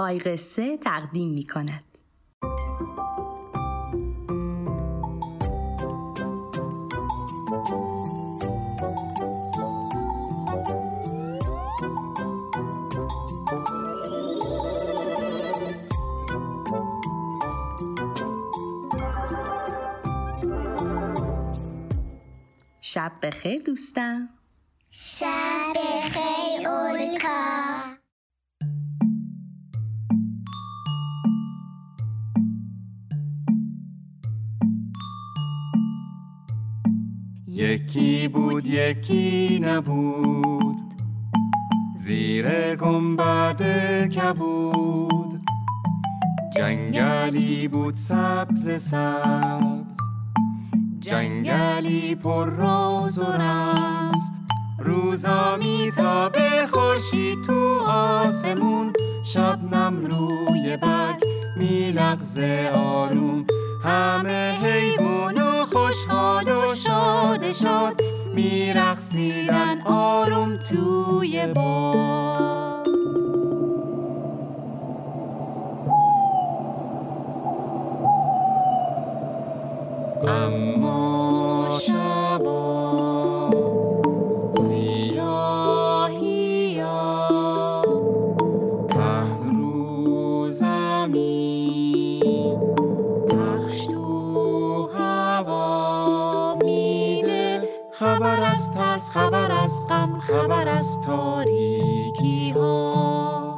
آی 0.00 0.18
قصه 0.18 0.76
تقدیم 0.76 1.30
می 1.30 1.46
کند. 1.46 1.84
شب 22.80 23.12
بخیر 23.22 23.62
دوستم 23.62 24.28
شب 24.90 25.26
بخیر 25.74 26.68
اولکا 26.68 27.59
یکی 37.70 38.28
بود 38.28 38.66
یکی 38.66 39.60
نبود. 39.62 40.76
زیر 41.96 42.76
گنبد 42.76 43.62
کبود. 44.08 45.40
جنگلی 46.56 47.68
بود 47.68 47.94
سبز 47.94 48.82
سبز. 48.82 49.96
جنگلی 51.00 52.14
پر 52.14 52.50
راز 52.50 53.18
و 53.18 53.24
رمز. 53.24 54.30
روزا 54.78 55.56
میتابه 55.56 56.66
خورشید 56.72 57.42
تو 57.42 57.80
آسمون. 57.86 58.92
شبنم 59.24 60.06
روی 60.06 60.76
برگ 60.76 61.24
میلغزه 61.56 62.70
آروم. 62.74 63.46
همه 63.84 64.58
حیوان 64.62 65.39
خوشحال 66.00 66.48
و 66.48 66.74
شاد 66.74 67.52
شاد 67.52 68.00
میرقصیدن 68.34 69.80
آروم 69.86 70.56
توی 70.56 71.46
باد. 71.46 72.86
اما 80.28 81.68
شبا 81.80 82.79
خبر 98.00 98.40
از 98.40 98.70
ترس 98.70 99.10
خبر 99.10 99.52
از 99.52 99.86
غم 99.88 100.18
خبر 100.18 100.68
از 100.68 101.00
تاریکی 101.00 102.50
ها. 102.50 103.49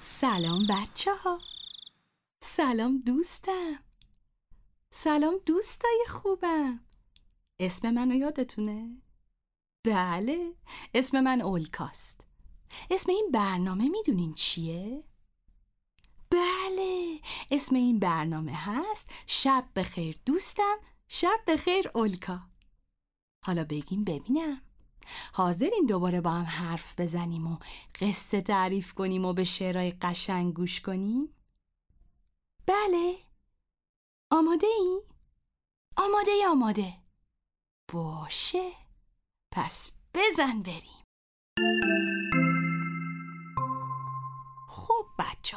سلام 0.00 0.66
بچه 0.66 1.14
ها 1.14 1.38
سلام 2.42 2.98
دوستم. 2.98 3.84
سلام 4.90 5.34
دوستای 5.46 6.04
خوبم. 6.08 6.80
اسم 7.58 7.90
منو 7.90 8.14
یادتونه؟ 8.14 9.02
بله 9.84 10.54
اسم 10.94 11.20
من 11.20 11.40
اولکاست. 11.40 12.20
اسم 12.90 13.10
این 13.12 13.30
برنامه 13.32 13.88
می‌دونین 13.88 14.34
چیه؟ 14.34 15.04
بله 16.30 17.20
اسم 17.50 17.76
این 17.76 17.98
برنامه 17.98 18.52
هست 18.54 19.10
شب 19.26 19.68
بخیر 19.76 20.20
دوستم 20.26 20.76
شب 21.08 21.40
بخیر 21.46 21.90
اولکا. 21.94 22.40
حالا 23.44 23.64
بگیم 23.64 24.04
ببینم. 24.04 24.62
حاضرین 25.32 25.86
دوباره 25.88 26.20
با 26.20 26.30
هم 26.30 26.44
حرف 26.44 27.00
بزنیم 27.00 27.46
و 27.46 27.58
قصه 28.00 28.40
تعریف 28.40 28.92
کنیم 28.92 29.24
و 29.24 29.32
به 29.32 29.44
شعرهای 29.44 29.90
قشنگ 29.90 30.54
گوش 30.54 30.80
کنیم؟ 30.80 31.28
بله. 32.66 33.14
آماده 34.30 34.66
ای؟ 34.66 35.00
آماده 35.96 36.30
ای 36.30 36.46
آماده. 36.46 36.94
باشه. 37.92 38.72
پس 39.52 39.90
بزن 40.14 40.62
بریم. 40.62 41.04
خب 44.68 45.06
بچه 45.18 45.56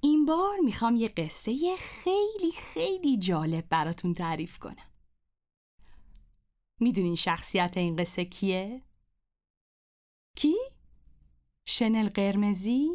این 0.00 0.26
بار 0.26 0.58
می‌خوام 0.58 0.96
یه 0.96 1.08
قصه 1.08 1.76
خیلی 1.76 2.52
خیلی 2.52 3.18
جالب 3.18 3.68
براتون 3.68 4.14
تعریف 4.14 4.58
کنم. 4.58 4.95
می‌دونین 6.80 7.14
شخصیت 7.14 7.76
این 7.76 7.96
قصه 7.96 8.24
کیه؟ 8.24 8.82
کی؟ 10.34 10.56
شنل 11.64 12.08
قرمزی؟ 12.08 12.90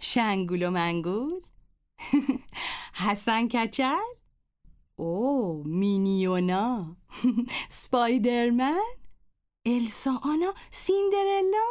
شنگول 0.00 0.62
و 0.62 0.70
منگول؟ 0.70 1.40
حسن 3.04 3.48
کچل؟ 3.48 4.16
او 4.96 5.62
مینیونا 5.66 6.96
سپایدرمن 7.70 8.96
السا 9.66 10.20
آنا 10.22 10.54
سیندرلا 10.70 11.66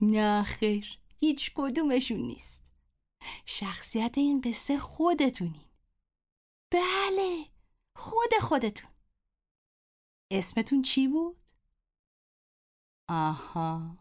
نه 0.00 0.42
خیر 0.42 0.98
هیچ 1.20 1.52
کدومشون 1.54 2.20
نیست 2.20 2.62
شخصیت 3.44 4.18
این 4.18 4.40
قصه 4.40 4.78
خودتونین 4.78 5.68
بله 6.70 7.44
خود 7.94 8.34
خودتون 8.40 8.90
اسمتون 10.30 10.82
چی 10.82 11.08
بود؟ 11.08 11.36
آها 13.08 13.98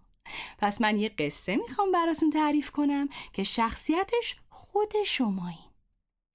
پس 0.58 0.82
من 0.82 0.98
یه 0.98 1.10
قصه 1.10 1.56
می‌خوام 1.56 1.92
براتون 1.92 2.30
تعریف 2.30 2.72
کنم 2.72 3.08
که 3.34 3.44
شخصیتش 3.44 4.36
خود 4.50 5.04
شمایین 5.06 5.72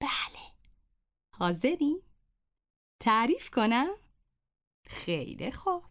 بله 0.01 0.53
حاضرین؟ 1.35 2.01
تعریف 2.99 3.49
کنم؟ 3.49 3.95
خیلی 4.87 5.51
خوب 5.51 5.83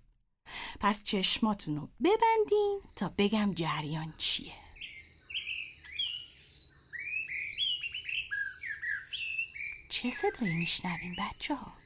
پس 0.81 1.03
چشماتون 1.03 1.77
رو 1.77 1.89
ببندین 2.05 2.81
تا 2.97 3.11
بگم 3.19 3.53
جریان 3.55 4.13
چیه 4.19 4.55
چه 9.89 10.11
صدایی 10.11 10.59
میشنوین 10.59 11.17
بچه 11.19 11.55
ها؟ 11.55 11.82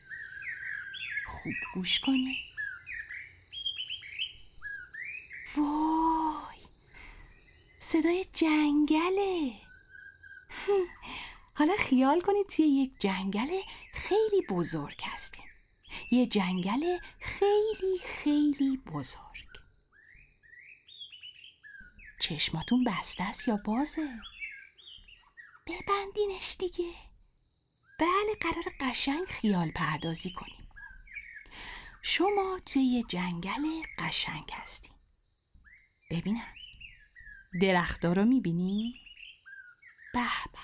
خوب 1.26 1.55
گوش 1.75 2.00
کنین 2.00 2.37
وای 5.56 6.56
صدای 7.78 8.25
جنگله. 8.32 9.52
حالا 11.58 11.76
خیال 11.78 12.20
کنید 12.20 12.46
توی 12.46 12.64
یک 12.64 12.99
جنگل 12.99 13.61
خیلی 13.93 14.46
بزرگ 14.50 15.02
هستیم. 15.05 15.44
یه 16.11 16.26
جنگل 16.26 16.99
خیلی 17.20 17.99
خیلی 18.05 18.78
بزرگ. 18.93 19.46
چشماتون 22.20 22.84
بسته 22.84 23.25
است 23.25 23.49
یا 23.49 23.56
بازه؟ 23.56 24.08
ببندینش 25.67 26.56
دیگه. 26.58 26.94
بله 27.99 28.34
قرار 28.40 28.64
قشنگ 28.81 29.25
خیال 29.25 29.70
پردازی 29.70 30.31
کنیم 30.31 30.56
شما 32.08 32.58
توی 32.67 32.82
یه 32.82 33.03
جنگل 33.03 33.82
قشنگ 33.99 34.50
هستیم 34.53 34.93
ببینم. 36.11 36.55
درختها 37.61 38.12
رو 38.12 38.25
می‌بینی؟ 38.25 38.94
به 40.12 40.20
به. 40.53 40.58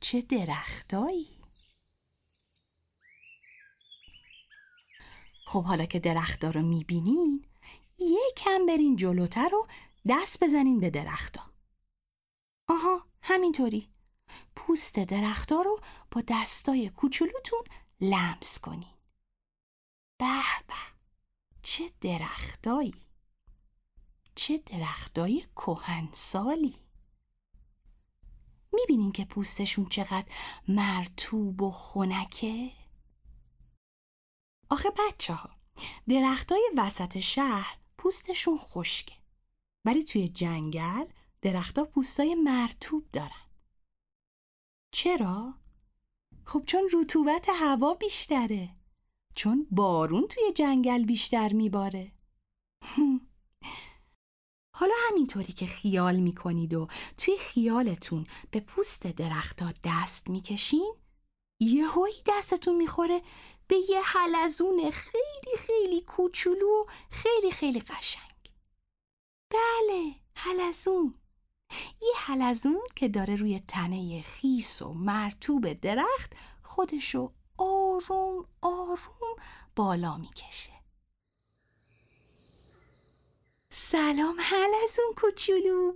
چه 0.00 0.20
درختایی؟ 0.20 1.28
خب 5.46 5.64
حالا 5.64 5.86
که 5.86 5.98
درختا 5.98 6.50
رو 6.50 6.62
می‌بینین 6.62 7.46
یکم 7.98 8.66
برین 8.66 8.96
جلوتر 8.96 9.54
و 9.54 9.66
دست 10.08 10.44
بزنین 10.44 10.80
به 10.80 10.90
درختا 10.90 11.42
آها 12.68 13.06
همینطوری. 13.22 13.88
پوست 14.56 14.98
درختا 14.98 15.62
رو 15.62 15.80
با 16.10 16.22
دستای 16.28 16.90
کوچولوتون 16.90 17.64
لمس 18.00 18.58
کنین. 18.58 18.97
به 20.18 20.42
به. 20.66 20.74
چه 21.62 21.90
درختایی. 22.00 22.94
چه 24.34 24.58
درختای 24.58 25.46
کهنسالی. 25.56 26.76
می‌بینین 28.72 29.12
که 29.12 29.24
پوستشون 29.24 29.88
چقدر 29.88 30.26
مرتوب 30.68 31.62
و 31.62 31.70
خنکه؟ 31.70 32.72
آخه 34.70 34.88
بچه 34.90 35.34
ها 35.34 35.50
درختای 36.08 36.70
وسط 36.76 37.18
شهر 37.18 37.78
پوستشون 37.98 38.58
خشکه. 38.58 39.14
ولی 39.84 40.04
توی 40.04 40.28
جنگل 40.28 41.04
درختها 41.42 41.84
پوستای 41.84 42.34
مرتوب 42.34 43.10
دارن. 43.12 43.48
چرا؟ 44.92 45.54
خب 46.44 46.62
چون 46.66 46.90
رطوبت 46.94 47.48
هوا 47.48 47.94
بیشتره. 47.94 48.77
چون 49.38 49.66
بارون 49.70 50.26
توی 50.28 50.52
جنگل 50.54 51.04
بیشتر 51.04 51.52
میباره. 51.52 52.12
حالا 54.78 54.94
همینطوری 55.08 55.52
که 55.52 55.66
خیال 55.66 56.16
می‌کنید 56.16 56.74
و 56.74 56.88
توی 57.18 57.38
خیالتون 57.38 58.26
به 58.50 58.60
پوست 58.60 59.06
درختها 59.06 59.72
دست 59.84 60.30
می‌کشین 60.30 60.94
یهویی 61.60 62.14
دستتون 62.26 62.76
می‌خوره 62.76 63.22
به 63.66 63.76
یه 63.88 64.00
حلزون 64.04 64.90
خیلی 64.90 65.56
خیلی 65.58 66.00
کوچولو 66.00 66.68
و 66.68 66.84
خیلی 67.10 67.52
خیلی 67.52 67.80
قشنگ. 67.80 68.52
بله 69.50 70.14
حلزون. 70.34 71.14
یه 72.02 72.14
حلزون 72.16 72.82
که 72.96 73.08
داره 73.08 73.36
روی 73.36 73.60
تنه 73.68 74.22
خیس 74.22 74.82
و 74.82 74.92
مرتوب 74.92 75.72
درخت 75.72 76.32
خودشو 76.62 77.32
آروم 77.58 78.46
آروم 78.62 79.36
بالا 79.76 80.16
می‌کشه. 80.16 80.72
سلام 83.70 84.36
حلزون 84.40 85.14
کوچولو. 85.16 85.92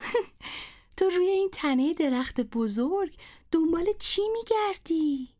تو 0.96 1.04
روی 1.04 1.28
این 1.28 1.50
تنه 1.52 1.94
درخت 1.94 2.40
بزرگ 2.40 3.16
دنبال 3.52 3.92
چی 3.98 4.22
میگردی؟ 4.28 5.34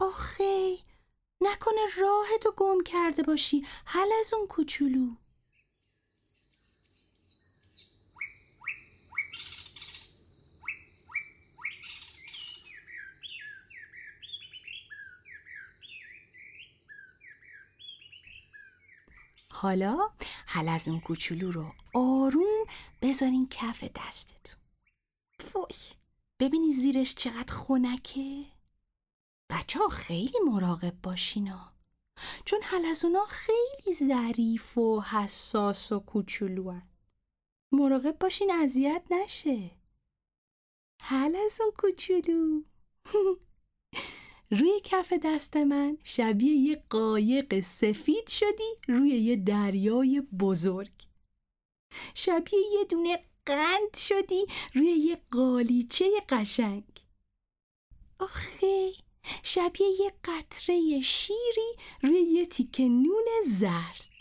آخه 0.00 0.76
نکنه 1.40 1.80
راهتو 1.96 2.52
گم 2.56 2.82
کرده 2.82 3.22
باشی 3.22 3.66
حل 3.84 4.08
از 4.20 4.34
اون 4.34 4.46
کوچولو. 4.46 5.14
حالا 19.56 20.10
حل 20.46 20.68
از 20.68 20.88
اون 20.88 21.00
کوچولو 21.00 21.52
رو 21.52 21.72
آروم 21.94 22.66
بذارین 23.02 23.48
کف 23.50 23.84
دستتون. 23.84 24.60
وای 25.54 25.76
ببینی 26.40 26.72
زیرش 26.72 27.14
چقدر 27.14 27.54
خونکه 27.54 28.44
بچه 29.50 29.78
ها 29.78 29.88
خیلی 29.88 30.38
مراقب 30.50 31.00
باشینا 31.02 31.72
چون 32.44 32.60
حلزونا 32.62 33.24
خیلی 33.26 33.94
ظریف 33.94 34.78
و 34.78 35.00
حساس 35.00 35.92
و 35.92 36.00
کوچولو 36.00 36.80
مراقب 37.72 38.18
باشین 38.18 38.50
اذیت 38.50 39.02
نشه. 39.10 39.70
حلزون 41.02 41.70
کوچولو. 41.78 42.62
روی 44.50 44.80
کف 44.84 45.12
دست 45.24 45.56
من 45.56 45.98
شبیه 46.04 46.52
یه 46.52 46.82
قایق 46.90 47.60
سفید 47.60 48.28
شدی 48.28 48.76
روی 48.88 49.08
یه 49.08 49.36
دریای 49.36 50.20
بزرگ. 50.20 50.92
شبیه 52.14 52.60
یه 52.78 52.84
دونه 52.84 53.18
قند 53.46 53.96
شدی 53.96 54.46
روی 54.74 54.86
یه 54.86 55.20
قالیچه 55.30 56.04
قشنگ. 56.28 56.84
آخه 58.18 58.92
شبیه 59.42 59.86
یه 60.00 60.12
قطره 60.24 61.00
شیری 61.00 61.72
روی 62.02 62.20
یه 62.20 62.46
تیکه 62.46 62.88
نون 62.88 63.26
زرد. 63.46 64.15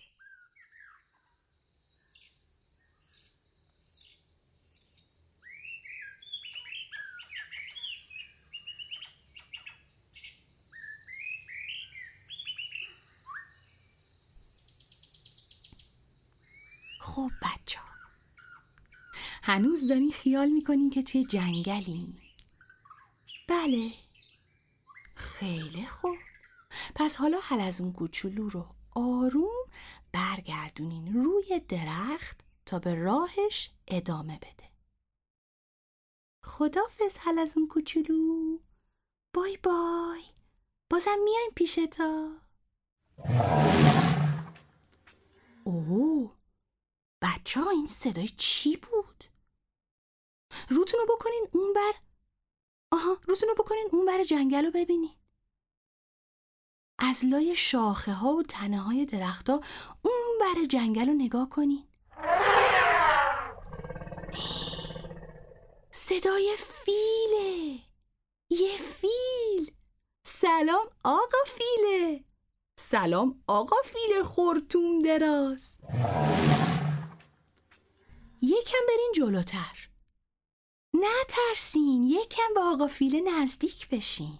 خب 17.16 17.32
بچه 17.42 17.80
هنوز 19.44 19.88
دارین 19.88 20.12
خیال 20.12 20.50
می‌کنین 20.50 20.90
که 20.90 21.04
توی 21.04 21.26
جنگلین 21.26 22.14
بله. 23.48 23.92
خیلی 25.16 25.86
خوب. 25.86 26.18
پس 26.96 27.16
حالا 27.16 27.38
حل 27.44 27.60
از 27.60 27.82
اون 27.82 27.94
کوچولو 27.94 28.50
رو 28.50 28.66
آروم 28.92 29.70
برگردونین 30.12 31.14
روی 31.14 31.60
درخت 31.70 32.42
تا 32.66 32.80
به 32.80 32.96
راهش 32.96 33.72
ادامه 33.88 34.38
بده. 34.38 34.70
خدافز 36.44 37.18
حل 37.18 37.40
از 37.40 37.58
اون 37.58 37.68
کوچولو. 37.68 38.60
بای 39.34 39.58
بای. 39.64 40.24
بازم 40.90 41.20
میایم 41.24 41.52
پیشتا 41.56 42.30
اوه. 45.64 46.45
بچه 47.26 47.62
ها 47.62 47.70
این 47.70 47.88
صدای 47.88 48.28
چی 48.28 48.78
بود؟ 48.78 49.24
روتونو 50.70 51.06
بکنین 51.06 51.48
اون 51.52 51.74
بر. 51.74 51.94
آها 52.92 53.18
روتونو 53.28 53.54
بکنین 53.54 53.90
اون 53.92 54.06
بر 54.06 54.24
جنگل 54.24 54.66
رو 54.66 54.72
ببینین. 54.72 55.14
از 57.00 57.26
لای 57.26 57.56
شاخه 57.56 58.14
ها 58.14 58.34
و 58.34 58.44
تنه 58.44 58.80
های 58.80 59.06
درخت 59.06 59.50
ها 59.50 59.62
اون 60.02 60.40
بر 60.40 60.66
جنگل 60.66 61.08
رو 61.08 61.14
نگاه 61.14 61.50
کنین. 61.50 61.88
صدای 65.92 66.56
فیله. 66.58 67.80
یه 68.50 68.78
فیل. 68.78 69.72
سلام 70.24 70.88
آقا 71.04 71.38
فیله. 71.48 72.24
سلام 72.80 73.44
آقا 73.48 73.76
فیل 73.86 74.24
خورتوم 74.24 75.00
دراز. 75.00 75.80
یکم 78.46 78.78
برین 78.88 79.12
جلوتر. 79.16 79.90
نه 80.94 81.24
ترسین 81.28 82.04
یکم 82.04 82.54
به 82.56 82.62
آقا 82.62 82.88
فیله 82.88 83.22
نزدیک 83.22 83.90
بشین. 83.90 84.40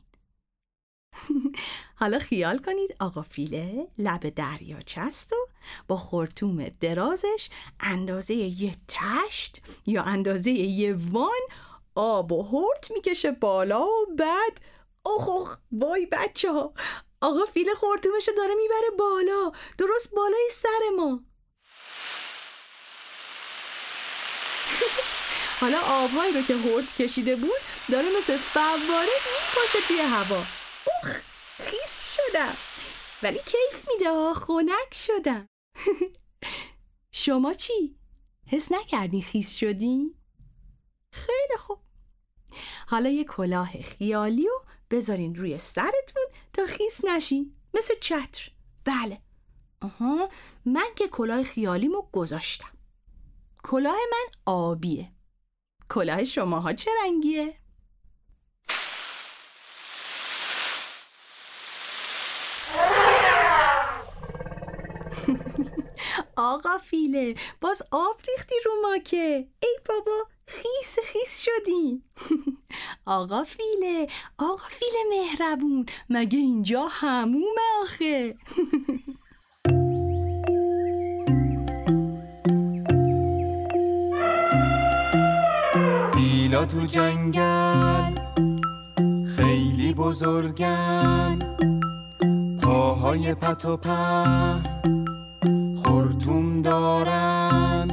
حالا 2.00 2.20
خیال 2.20 2.58
کنید 2.58 2.96
آقا 3.00 3.22
فیله 3.22 3.88
لب 3.98 4.30
دریا 4.30 4.78
است 4.98 5.34
و 5.34 5.36
با 5.88 5.96
خورتوم 5.96 6.70
درازش 6.70 7.50
اندازه 7.80 8.34
یه 8.34 8.76
تشت 8.88 9.62
یا 9.88 10.04
اندازه 10.04 10.52
یه 10.52 10.96
وان 11.12 11.42
آب 11.96 12.32
و 12.32 12.44
هرت 12.44 12.92
می‌کشه 12.92 13.32
بالا 13.32 13.86
و 13.86 14.06
بعد 14.18 14.60
اوه 15.06 15.30
اوه 15.30 15.58
وای 15.72 16.06
بچه 16.12 16.52
ها 16.52 16.74
آقا 17.22 17.46
فیله 17.46 17.74
خورتومش 17.74 18.30
داره 18.38 18.56
می‌بره 18.56 18.90
بالا. 19.00 19.52
درست 19.78 20.12
بالای 20.16 20.50
سر 20.54 20.90
ما. 20.98 21.35
حالا 25.60 25.80
آبهایی 25.80 26.34
رو 26.34 26.42
که 26.42 26.56
هرد 26.56 26.96
کشیده 26.96 27.36
بود 27.36 27.62
داره 27.92 28.08
مثل 28.18 28.38
فواره 28.38 29.16
میپاشه 29.26 29.88
توی 29.88 29.98
هوا. 29.98 30.38
اوخ 30.38 31.18
خیس 31.58 32.16
شدم. 32.16 32.58
ولی 33.24 33.40
کیف 33.40 33.88
میده 33.88 34.34
خونک 34.34 34.94
شدم. 34.94 35.50
شما 37.12 37.54
چی؟ 37.54 37.96
حس 38.48 38.72
نکردی 38.72 39.22
خیس 39.22 39.56
شدی؟ 39.56 40.16
خیلی 41.12 41.58
خوب. 41.58 41.80
حالا 42.88 43.10
یه 43.10 43.24
کلاه 43.24 43.82
خیالی 43.82 44.48
رو 44.48 44.66
بذارین 44.92 45.36
روی 45.36 45.58
سرتون 45.58 46.26
تا 46.54 46.66
خیس 46.66 47.06
نشین 47.06 47.56
مثل 47.74 47.94
چتر. 48.02 48.52
بله. 48.84 49.22
آها 49.82 50.30
من 50.66 50.88
که 50.96 51.08
کلاه 51.08 51.44
خیالیمو 51.44 52.02
گذاشتم. 52.12 52.78
کلاه 53.64 53.96
من 54.12 54.32
آبیه. 54.46 55.15
کلاه 55.90 56.24
شماها 56.26 56.74
چه 56.74 56.92
رنگیه؟ 57.04 57.54
آقا 66.38 66.78
فیله 66.78 67.36
باز 67.62 67.82
آب 67.92 68.20
ریختی 68.28 68.56
رو 68.66 68.72
ماکه. 68.82 69.48
ای 69.64 69.78
بابا 69.90 70.28
خیس 70.48 70.96
خیس 71.06 71.42
شدی. 71.46 72.04
آقا 73.06 73.44
فیله 73.44 74.08
آقا 74.38 74.68
فیله 74.70 75.00
مهربون 75.10 75.86
مگه 76.10 76.40
اینجا 76.40 76.88
همومه 76.92 77.62
آخه؟ 77.82 78.36
تو 86.66 86.86
جنگل. 86.86 88.14
خیلی 89.36 89.94
بزرگن. 89.94 91.40
پاهای 92.62 93.34
پت 93.34 93.66
و 93.66 93.78
په 93.78 94.16
خورتوم 95.84 96.62
دارن. 96.62 97.88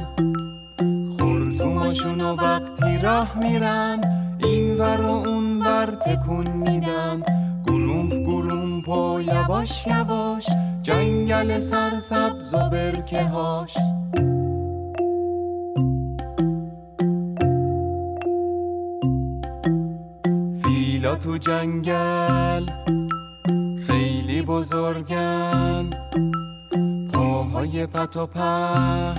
خورتوماشونو 1.17 2.35
وقتی 2.35 2.97
راه 2.97 3.37
میرن 3.41 4.01
این 4.43 4.77
ور 4.77 5.01
و 5.01 5.11
اون 5.11 5.61
ور 5.61 5.85
تکون 5.85 6.47
میدن. 6.49 7.23
گروم 7.67 8.09
گروم 8.09 8.81
پا 8.81 9.21
یواش 9.21 9.87
یواش 9.87 10.49
جنگل 10.81 11.59
سرسبز 11.59 12.53
و 12.53 12.69
برکه 12.69 13.23
هاش 13.23 13.77
تو 21.23 21.37
جنگل. 21.37 22.65
خیلی 23.87 24.41
بزرگن. 24.41 25.89
پاهای 27.13 27.85
پت 27.85 28.17
و 28.17 28.25
په 28.25 29.13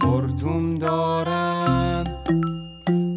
خورتوم 0.00 0.78
دارن. 0.78 2.04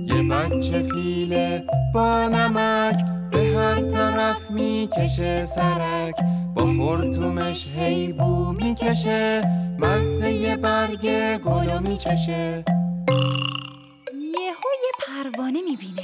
یه 0.05 0.29
بچه 0.29 0.83
فیله 0.83 1.63
با 1.93 2.27
نمک 2.27 2.95
به 3.31 3.57
هر 3.57 3.81
طرف 3.81 4.51
می‌کشه 4.51 5.45
سرک. 5.45 6.15
با 6.55 6.65
خورتومش 6.65 7.71
هی 7.71 8.13
بو 8.13 8.51
می‌کشه 8.51 9.41
مزه 9.79 10.55
برگ 10.55 11.07
گلو 11.37 11.79
میچشه. 11.79 12.63
یهو 14.13 14.69
یه 14.83 14.91
پروانه 15.07 15.59
می‌بینه 15.69 16.00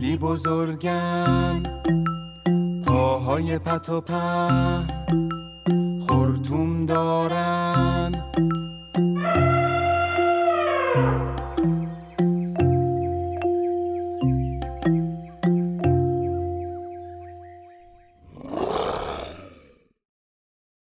خیلی 0.00 0.16
بزرگن 0.16 1.62
پاهای 2.86 3.58
پت 3.58 3.88
و 3.88 4.00
په 4.00 4.86
خورتوم 6.06 6.86
دارن 6.86 8.14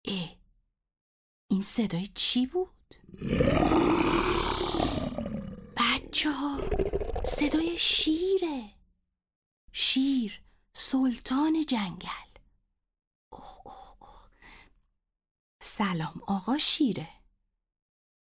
اه 0.05 0.37
این 1.49 1.63
صدای 1.63 2.07
چی 2.15 2.47
بود؟ 2.47 2.95
بچه 5.77 6.31
ها 6.31 6.59
صدای 7.25 7.79
شیره 7.79 8.81
شیر 9.73 10.41
سلطان 10.73 11.65
جنگل 11.69 12.31
اوه 13.33 13.61
اوه 13.65 13.95
اوه. 14.01 14.31
سلام 15.63 16.20
آقا 16.31 16.59
شیره. 16.59 17.09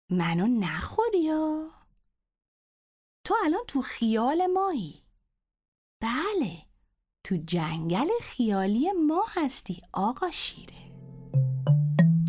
منو 0.10 0.48
نخوری 0.48 1.24
یا؟ 1.24 1.69
تو 3.25 3.36
الان 3.45 3.62
تو 3.67 3.81
خیال 3.81 4.48
مایی 4.53 5.03
بله 6.01 6.57
تو 7.24 7.36
جنگل 7.36 8.07
خیالی 8.21 8.91
ما 9.07 9.24
هستی 9.29 9.81
آقا 9.93 10.31
شیره. 10.31 10.91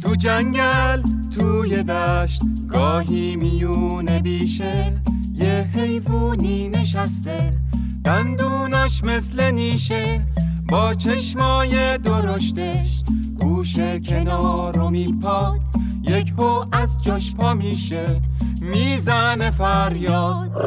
تو 0.02 0.14
جنگل 0.14 1.02
توی 1.30 1.82
دشت 1.82 2.42
گاهی 2.68 3.36
میونه 3.36 4.20
بیشه. 4.20 5.02
یه 5.34 5.70
حیوونی 5.74 6.68
نشسته 6.68 7.60
دندوناش 8.04 9.04
مثل 9.04 9.50
نیشه. 9.50 10.26
با 10.68 10.94
چشمای 10.94 11.98
درشتش 11.98 13.02
گوش 13.42 13.78
کنار 13.78 14.76
رو 14.76 14.90
میپاد 14.90 15.60
یک 16.02 16.28
هو 16.38 16.66
از 16.72 17.02
جاش 17.02 17.34
پا 17.34 17.54
میشه 17.54 18.22
می‌زنه 18.60 19.50
فریاد. 19.50 20.62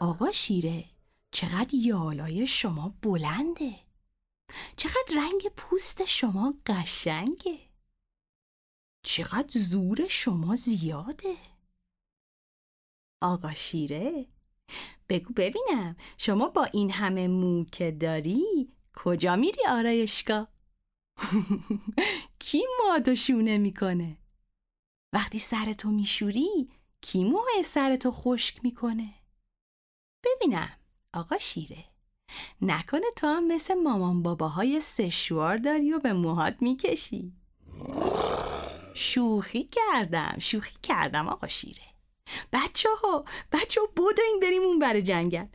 آقا 0.00 0.32
شیره 0.32 0.84
چقدر 1.30 1.74
یالای 1.74 2.46
شما 2.46 2.94
بلنده؟ 3.02 3.70
چقدر 4.76 5.16
رنگ 5.16 5.52
پوست 5.56 6.04
شما 6.06 6.54
قشنگه؟ 6.66 7.58
چقدر 9.02 9.60
زور 9.60 9.98
شما 10.08 10.54
زیاده؟ 10.54 11.36
آقا 13.22 13.54
شیره 13.54 14.26
بگو 15.08 15.32
ببینم 15.36 15.96
شما 16.18 16.48
با 16.48 16.64
این 16.64 16.90
همه 16.90 17.28
مو 17.28 17.64
که 17.64 17.90
داری 17.90 18.72
کجا 18.94 19.36
میری 19.36 19.60
آرایشگاه؟ 19.68 20.57
کی 22.38 22.62
موهاتو 22.78 23.14
شونه 23.14 23.58
می‌کنه؟ 23.58 24.16
وقتی 25.12 25.38
سرتو 25.38 25.90
میشوری 25.90 26.68
کی 27.00 27.24
موهای 27.24 27.62
سرتو 27.64 28.10
خشک 28.10 28.64
می‌کنه؟ 28.64 29.14
ببینم 30.24 30.70
آقا 31.14 31.38
شیره. 31.38 31.84
نکنه 32.62 33.06
تو 33.16 33.26
هم 33.26 33.48
مثل 33.48 33.74
مامان 33.74 34.22
باباهای 34.22 34.80
سشوار 34.80 35.56
داری 35.56 35.92
و 35.92 35.98
به 35.98 36.12
موهات 36.12 36.56
می‌کشی. 36.60 37.32
شوخی 38.94 39.68
کردم 39.72 40.36
شوخی 40.38 40.76
کردم 40.82 41.28
آقا 41.28 41.48
شیره. 41.48 41.82
بچه 42.52 42.88
ها 43.02 43.24
بچه 43.52 43.80
ها 43.80 43.86
این 44.24 44.40
بریم 44.42 44.62
اون 44.62 44.78
بر 44.78 45.00
جنگل. 45.00 45.46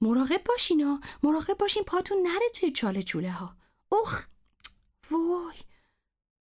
مراقب 0.00 0.44
باشین 0.44 0.80
ها 0.80 1.00
مراقب 1.22 1.58
باشین 1.58 1.82
پاتون 1.84 2.18
نره 2.22 2.48
توی 2.54 2.70
چاله 2.70 3.02
چوله 3.02 3.30
ها. 3.30 3.56
اخ 4.02 4.26
وای 5.10 5.56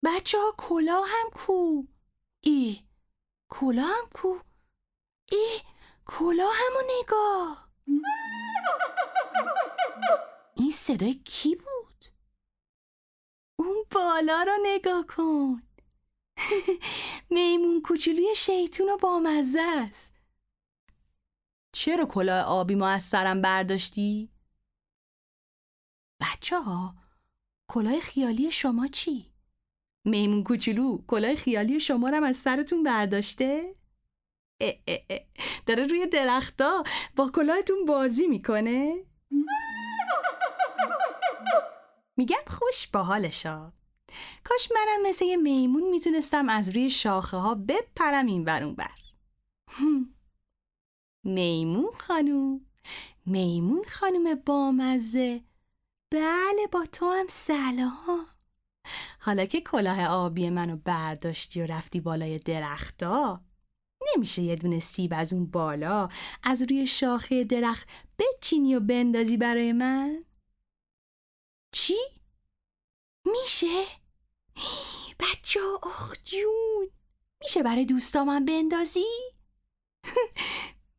بچه 0.05 0.39
ها 0.39 0.55
کلا 0.59 1.03
هم 1.07 1.31
کو. 1.31 1.83
ای 2.41 2.81
کلا 3.49 3.83
هم 3.83 4.09
کو. 4.15 4.39
ای 5.33 5.61
کلا 6.07 6.49
همو 6.51 6.83
نگاه. 7.01 7.69
این 10.55 10.71
صدای 10.71 11.15
کی 11.15 11.57
بود؟ 11.57 12.05
اون 13.57 13.85
بالا 13.91 14.43
رو 14.43 14.53
نگاه 14.63 15.07
کن. 15.07 15.63
میمون 17.31 17.83
کوچولوی 17.83 18.35
شیطون 18.37 18.89
و 18.89 18.97
بامزه 18.97 19.61
است. 19.61 20.13
چرا 21.73 22.07
کلاه 22.07 22.45
آبی 22.45 22.75
ما 22.75 22.89
از 22.89 23.03
سرم 23.03 23.43
برداشتی؟ 23.43 24.31
بچه 26.21 26.61
ها 26.61 27.02
کلاه 27.73 28.01
خیالی 28.01 28.51
شما 28.51 28.87
چی؟ 28.87 29.33
میمون 30.05 30.45
کوچولو 30.45 31.05
کلاه 31.07 31.35
خیالی 31.35 31.81
شما 31.81 32.09
رو 32.11 32.25
از 32.25 32.37
سرتون 32.37 32.83
برداشته؟ 32.83 33.75
داره 35.67 35.87
روی 35.87 36.07
درختا 36.07 36.83
با 37.17 37.31
کلاهتون 37.35 37.85
بازی 37.85 38.27
می‌کنه؟ 38.27 39.05
میگم 42.17 42.45
خوش 42.47 42.87
با 42.87 43.03
حالشا. 43.03 43.73
کاش 44.45 44.73
منم 44.75 45.09
مثل 45.09 45.25
یه 45.25 45.37
میمون 45.37 45.91
می‌تونستم 45.91 46.49
از 46.49 46.71
روی 46.71 46.91
شاخه 46.91 47.37
ها 47.37 47.55
بپرم 47.55 48.27
این 48.27 48.45
بر 48.45 48.67
بر 48.67 48.99
میمون 51.25 51.93
خانوم 51.99 52.67
میمون 53.27 53.85
خانوم 53.89 54.35
بامزه. 54.35 55.52
بله 56.13 56.67
با 56.73 56.85
تو 56.93 57.11
هم 57.11 57.27
سلام 57.29 58.27
حالا 59.21 59.45
که 59.45 59.61
کلاه 59.61 60.05
آبی 60.07 60.51
منو 60.51 60.77
برداشتی 60.77 61.63
و 61.63 61.67
رفتی 61.67 62.01
بالای 62.01 62.39
درختا 62.39 63.45
نمیشه 64.15 64.43
یه 64.43 64.57
دونه 64.57 64.81
سیب 64.81 65.13
از 65.17 65.33
اون 65.33 65.47
بالا 65.47 66.09
از 66.43 66.63
روی 66.63 66.87
شاخه 66.87 67.45
درخت 67.45 67.89
بچینی 68.19 68.75
و 68.75 68.81
بندازی 68.81 69.37
برای 69.37 69.73
من؟ 69.73 70.25
چی؟ 71.75 71.97
میشه؟ 73.25 73.85
بچه 75.21 75.61
آخ 75.83 76.15
جون 76.25 76.91
میشه 77.41 77.63
برای 77.63 77.87
دوستامم 77.87 78.45
بندازی؟ 78.45 79.07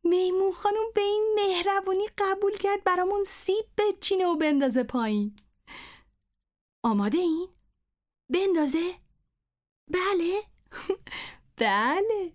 میمون 0.04 0.52
خانم 0.52 0.92
به 0.94 1.00
این 1.00 1.34
مهربونی 1.36 2.06
قبول 2.18 2.56
کرد 2.56 2.84
برامون 2.84 3.24
سیب 3.24 3.64
بچینه 3.78 4.26
و 4.26 4.36
بندازه 4.36 4.82
پایین 4.82 5.36
آماده 6.84 7.18
این؟ 7.18 7.48
بندازه؟ 8.32 8.94
بله؟ 9.90 10.42
بله 11.56 12.32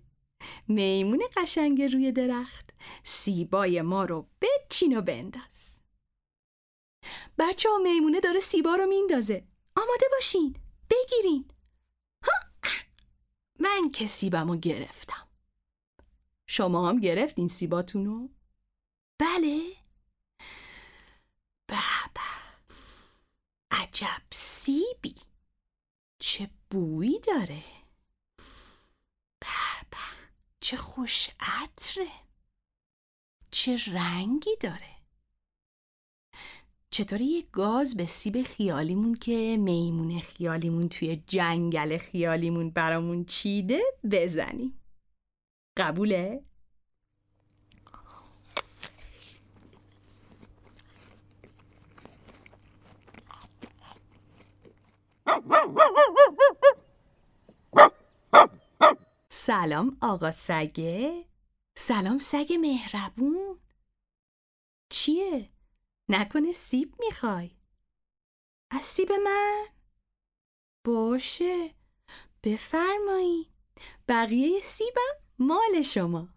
میمون 0.67 1.23
قشنگ 1.37 1.81
روی 1.81 2.11
درخت 2.11 2.69
سیبای 3.03 3.81
ما 3.81 4.05
رو 4.05 4.25
بچین 4.41 4.97
و 4.97 5.01
بنداز 5.01 5.79
بچه 7.37 7.69
ها 7.69 7.77
میمونه 7.77 8.19
داره 8.19 8.39
سیبا 8.39 8.75
رو 8.75 8.85
میندازه 8.85 9.43
آماده 9.75 10.05
باشین 10.11 10.55
بگیرین! 10.89 11.45
من 13.59 13.89
که 13.89 14.07
سیبمو 14.07 14.55
گرفتم 14.55 15.28
شما 16.51 16.89
هم 16.89 16.99
گرفتین 16.99 17.47
سیباتونو؟ 17.47 18.29
بله. 19.19 19.61
به 21.67 21.77
عجب 23.71 24.21
سیبی. 24.31 25.15
چه 26.19 26.49
بویی 26.69 27.19
داره. 27.19 27.63
به. 29.39 29.97
چه 30.61 30.77
خوش 30.77 31.29
عطره. 31.39 32.07
چه 33.51 33.79
رنگی 33.87 34.55
داره. 34.59 34.95
چطوری 36.91 37.25
یه 37.25 37.43
گاز 37.51 37.97
به 37.97 38.05
سیب 38.05 38.43
خیالیمون 38.43 39.15
که 39.15 39.57
میمون 39.59 40.19
خیالیمون 40.19 40.89
توی 40.89 41.23
جنگل 41.27 41.97
خیالیمون 41.97 42.69
برامون 42.69 43.25
چیده 43.25 43.81
بزنیم؟ 44.11 44.79
قبوله؟ 45.79 46.43
سلام 59.29 59.97
آقا 60.01 60.31
سگه 60.31 61.25
سلام 61.77 62.19
سگ 62.19 62.53
مهربون 62.61 63.59
چیه؟ 64.89 65.49
نکنه 66.09 66.51
سیب 66.51 66.95
می‌خوای 66.99 67.51
از 68.71 68.83
سیب 68.83 69.11
من؟ 69.11 69.65
باشه 70.85 71.75
بفرمایی 72.43 73.51
بقیه 74.07 74.61
سیبم 74.61 75.28
مال 75.39 75.81
شما 75.85 76.27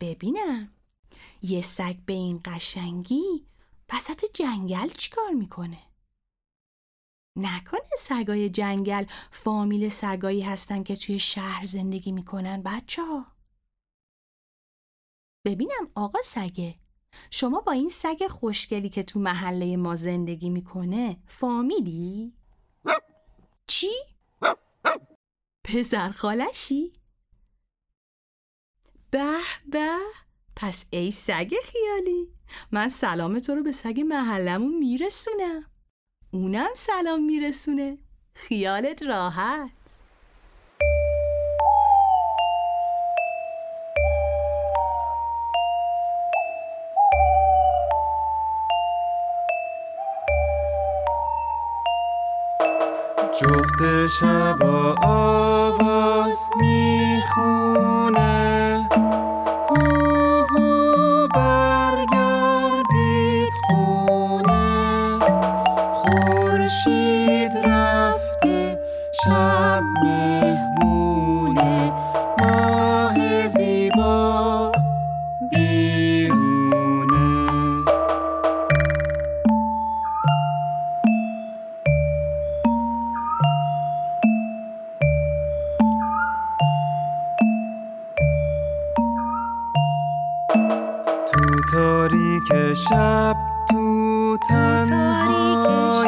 ببینم 0.00 0.72
یه 1.42 1.62
سگ 1.62 1.96
به 2.06 2.12
این 2.12 2.40
قشنگی 2.44 3.46
وسط 3.92 4.24
جنگل 4.34 4.88
چیکار 4.88 5.30
می‌کنه؟ 5.30 5.82
نکنه 7.36 7.80
سگای 7.98 8.50
جنگل 8.50 9.04
فامیل 9.30 9.88
سگایی 9.88 10.40
هستن 10.40 10.82
که 10.82 10.96
توی 10.96 11.18
شهر 11.18 11.66
زندگی 11.66 12.12
می‌کنن 12.12 12.62
بچه 12.62 13.02
ها. 13.02 13.26
ببینم 15.44 15.90
آقا 15.94 16.18
سگه 16.24 16.78
شما 17.30 17.60
با 17.60 17.72
این 17.72 17.88
سگ 17.88 18.26
خوشگلی 18.28 18.88
که 18.88 19.02
تو 19.02 19.20
محله 19.20 19.76
ما 19.76 19.96
زندگی 19.96 20.50
می‌کنه 20.50 21.22
فامیلی؟ 21.26 22.34
چی؟ 23.66 24.13
پسر 25.64 26.10
خالشی؟ 26.10 26.92
به 29.10 29.38
به. 29.66 29.98
پس 30.56 30.84
ای 30.90 31.10
سگ 31.10 31.52
خیالی 31.62 32.28
من 32.72 32.88
سلام 32.88 33.38
تو 33.38 33.54
رو 33.54 33.62
به 33.62 33.72
سگ 33.72 34.00
محلمون 34.00 34.78
میرسونم. 34.78 35.64
اونم 36.30 36.70
سلام 36.76 37.24
میرسونه. 37.24 37.98
خیالت 38.34 39.02
راحت. 39.02 39.70
شبا 54.06 54.94
آواز 55.02 56.50
می‌خونه. 56.60 58.33
تاریک 92.14 92.74
شب 92.74 93.36
تو 93.70 94.38
تنهایی. 94.48 96.04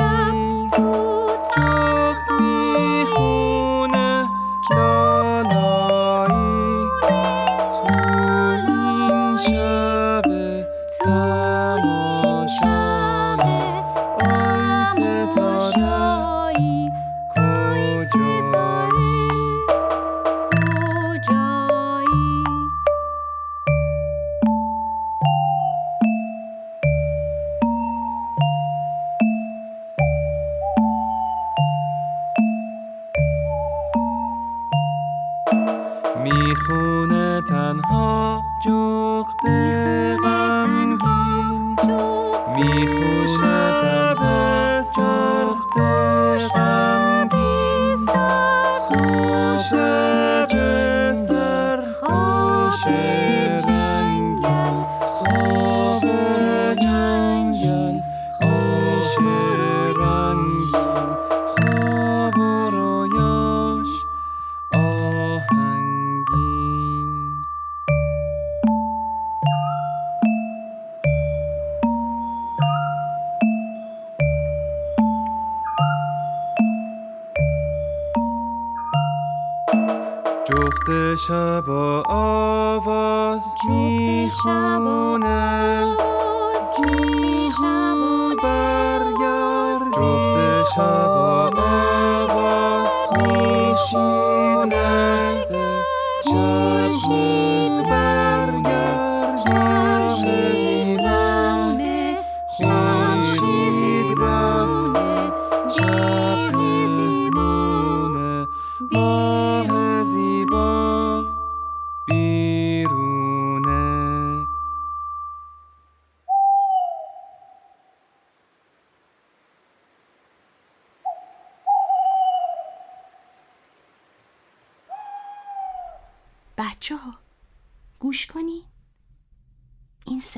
corner. 94.70 95.05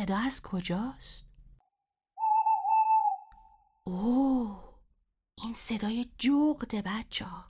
صدا 0.09 0.19
از 0.19 0.43
کجاست؟ 0.43 1.25
اوه 3.85 4.75
این 5.39 5.55
صدای 5.55 6.07
جغده 6.19 6.83
بچه 6.83 7.25
ها. 7.25 7.45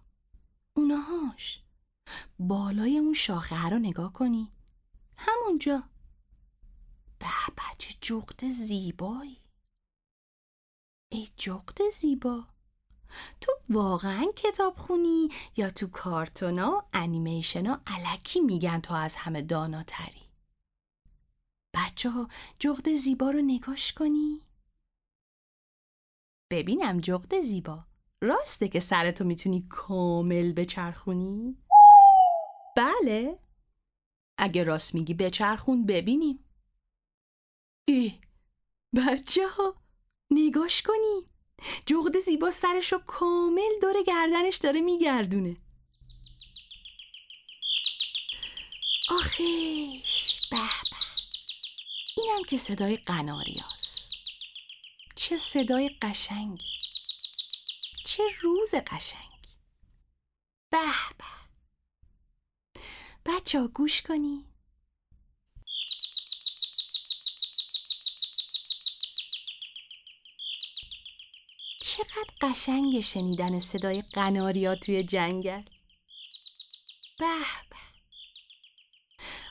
اونهاش 0.74 1.62
بالای 2.38 2.98
اون 2.98 3.14
شاخه 3.14 3.68
رو 3.68 3.78
نگاه 3.78 4.12
کنی. 4.12 4.52
همونجا. 5.16 5.82
به 7.18 7.26
بچه 7.58 7.94
جغد 8.00 8.48
زیبایی. 8.48 9.40
ای 11.08 11.28
جغد 11.36 11.78
زیبا 12.00 12.44
تو 13.40 13.52
واقعا 13.68 14.26
کتاب 14.36 14.76
خونی 14.76 15.28
یا 15.56 15.70
تو 15.70 15.86
کارتونا 15.86 16.84
انیمیشنا 16.92 17.80
علکی 17.86 18.40
میگن 18.40 18.80
تو 18.80 18.94
از 18.94 19.16
همه 19.16 19.42
داناتری؟ 19.42 20.27
بچه 21.74 22.10
ها 22.10 22.28
جغد 22.58 22.94
زیبا 22.94 23.30
رو 23.30 23.42
نگاش 23.42 23.92
کنی؟ 23.92 24.42
ببینم 26.52 27.00
جغد 27.00 27.40
زیبا. 27.40 27.84
راسته 28.22 28.68
که 28.68 28.80
سرتو 28.80 29.24
می‌تونی 29.24 29.66
کامل 29.70 30.52
بچرخونی؟ 30.52 31.56
بله. 32.76 33.38
اگه 34.38 34.64
راست 34.64 34.94
میگی 34.94 35.14
بچرخون 35.14 35.86
ببینیم. 35.86 36.44
ای 37.88 38.20
بچه 38.96 39.48
ها 39.48 39.74
نگاش 40.30 40.82
کنی. 40.82 41.28
جغد 41.86 42.20
زیبا 42.20 42.50
سرشو 42.50 42.98
کامل 42.98 43.80
دور 43.82 44.02
گردنش 44.06 44.56
داره 44.56 44.80
میگردونه. 44.80 45.56
آخیش 49.10 50.48
به 50.50 50.56
اینم 52.28 52.44
که 52.44 52.58
صدای 52.58 52.96
قناریاست. 52.96 54.12
چه 55.16 55.36
صدای 55.36 55.88
قشنگی. 56.02 56.78
چه 58.04 58.22
روز 58.40 58.74
قشنگی. 58.74 59.48
به 60.70 60.78
به. 61.18 61.24
بچه 63.26 63.60
ها 63.60 63.68
گوش 63.68 64.02
کنی 64.02 64.44
چقدر 71.80 72.30
قشنگ 72.40 73.00
شنیدن 73.00 73.58
صدای 73.58 74.02
قناریا 74.02 74.74
توی 74.74 75.02
جنگل. 75.02 75.62
به 77.18 77.38
به. 77.70 77.76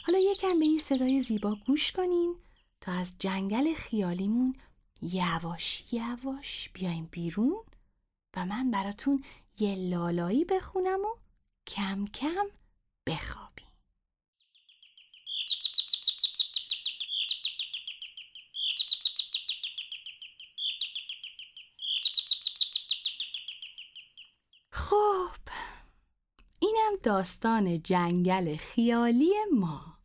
حالا 0.06 0.20
یکم 0.20 0.60
به 0.60 0.66
این 0.66 0.80
صدای 0.80 1.22
زیبا 1.22 1.56
گوش 1.56 1.92
کنین. 1.92 2.47
از 2.92 3.16
جنگل 3.20 3.74
خیالیمون 3.74 4.56
یواش 5.02 5.84
یواش 5.92 6.70
بیایم 6.74 7.10
بیرون 7.12 7.64
و 8.36 8.46
من 8.46 8.72
براتون 8.72 9.24
یه 9.60 9.76
لالایی 9.76 10.46
بخونم 10.46 11.00
و 11.00 11.16
کم 11.68 12.06
کم 12.06 12.46
بخوابیم. 13.08 13.68
خب 24.72 25.38
اینم 26.60 26.98
داستان 27.04 27.82
جنگل 27.84 28.58
خیالی 28.58 29.34
ما. 29.54 29.97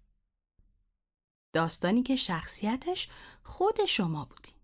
داستانی 1.52 2.02
که 2.02 2.16
شخصیتش 2.16 3.08
خود 3.42 3.84
شما 3.84 4.24
بودین. 4.24 4.54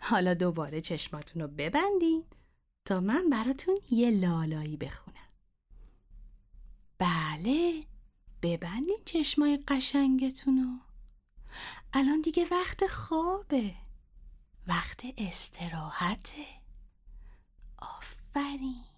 حالا 0.00 0.34
دوباره 0.34 0.80
چشماتون 0.80 1.42
رو 1.42 1.48
ببندین 1.48 2.24
تا 2.84 3.00
من 3.00 3.30
براتون 3.30 3.78
یه 3.90 4.10
لالایی 4.10 4.76
بخونم. 4.76 5.28
بله 6.98 7.84
ببندین 8.42 8.98
چشمای 9.04 9.56
قشنگتون 9.68 10.58
رو. 10.58 10.94
الان 11.92 12.20
دیگه 12.20 12.46
وقت 12.50 12.86
خوابه. 12.86 13.74
وقت 14.66 15.02
استراحته. 15.18 16.46
آفرین. 17.78 18.93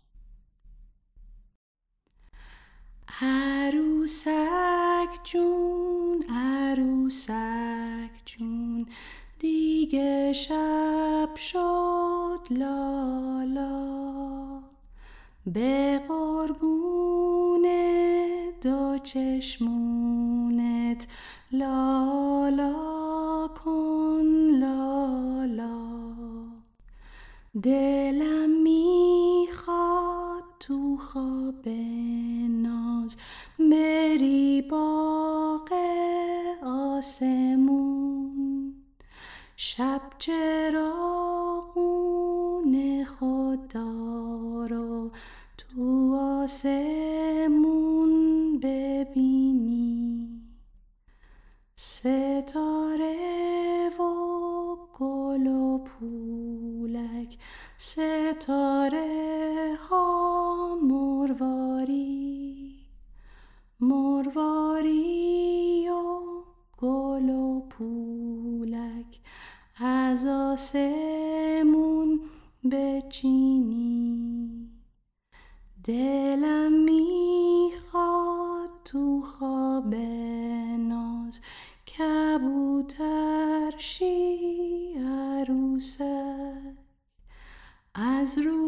عروسک 3.09 4.29
جون 5.25 6.25
عروسک 6.31 8.11
جون. 8.27 8.87
دیگه 9.39 10.33
شب 10.33 11.37
شد 11.37 12.41
لالا. 12.51 13.87
به 15.47 16.01
قربون 16.09 17.67
دو 18.63 18.99
چشمونت. 18.99 21.07
لالا 21.53 22.75
کن 23.65 24.23
لالا. 24.61 25.87
دلم 27.63 28.63
می‌خواد 28.63 30.45
تو 30.61 30.97
خواب 30.97 31.69
ناز 31.69 32.36
بری 33.77 34.63
باغ 34.63 35.73
آسمون. 36.63 38.75
شب 39.57 40.01
چراغون 40.19 40.75
خدا 43.05 44.67
رو 44.71 45.11
تو 45.59 46.15
آسمون 46.43 48.13
ببینی. 48.63 50.41
ستاره 51.77 53.17
و 53.99 54.03
گل 54.99 55.47
و 55.47 55.79
پولک 55.79 57.39
ستاره 57.77 59.77
ها 59.91 60.46
مرواری 63.89 65.89
و 65.89 66.43
گل 66.79 67.31
و 67.31 67.61
پولک 67.61 69.21
از 69.81 70.27
آسمون 70.27 72.21
بچینی. 72.73 74.71
دلم 75.85 76.85
می‌خواد 76.85 78.71
تو 78.85 79.23
خواب 79.23 79.95
ناز 80.79 81.41
کبوتر 81.99 83.75
شی 83.79 84.95
عروسک. 84.99 86.77
از 87.95 88.39
روی 88.39 88.66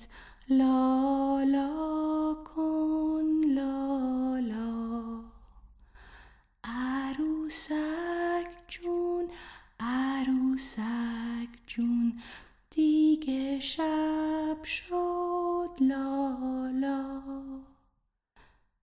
چشمونت 0.00 0.08
لالا 0.48 2.34
کن 2.44 3.40
لالا 3.54 5.20
عروسک 6.64 8.46
جون 8.68 9.30
عروسک 9.80 11.48
جون. 11.66 12.22
دیگه 12.70 13.60
شب 13.60 14.64
شد 14.64 15.70
لالا 15.80 17.22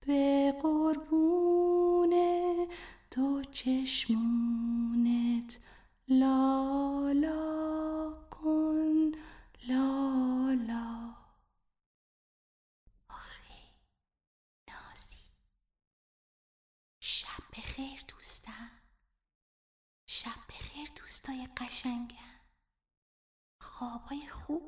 به 0.07 0.53
قربون 0.61 2.13
دو 3.11 3.41
چشمونت. 3.51 4.97
لالا 6.09 7.37
کن 8.31 9.11
لالا 9.67 11.15
آخه 13.09 13.71
نازی 14.69 15.23
شب 16.99 17.43
بخیر 17.53 18.03
دوستم 18.07 18.71
شب 20.09 20.47
بخیر 20.49 20.89
دوستای 20.95 21.46
قشنگم 21.59 22.17
خوابای 23.61 24.27
خوب. 24.27 24.66